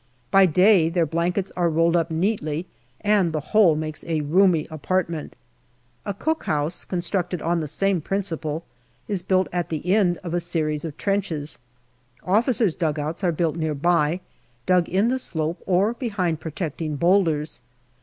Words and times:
By 0.31 0.47
day 0.47 0.89
their 0.89 1.05
blankets 1.05 1.51
are 1.55 1.69
rolled 1.69 1.95
up 1.95 2.09
neatly, 2.09 2.65
and 3.01 3.33
the 3.33 3.39
whole 3.53 3.75
makes 3.75 4.03
a 4.07 4.21
roomy 4.21 4.65
apartment. 4.71 5.35
A 6.07 6.13
cookhouse 6.15 6.83
constructed 6.85 7.39
on 7.39 7.59
the 7.59 7.67
same 7.67 8.01
principle 8.01 8.63
is 9.07 9.21
built 9.21 9.47
at 9.53 9.69
the 9.69 9.93
end 9.93 10.17
of 10.23 10.33
a 10.33 10.39
series 10.39 10.83
of 10.85 10.97
trenches. 10.97 11.59
Officers' 12.23 12.73
dugouts 12.73 13.23
are 13.23 13.31
built 13.31 13.55
near 13.57 13.75
by, 13.75 14.21
dug 14.65 14.89
in 14.89 15.09
the 15.09 15.19
slope 15.19 15.61
or 15.67 15.93
behind 15.93 16.39
protecting 16.39 16.95
boulders. 16.95 17.61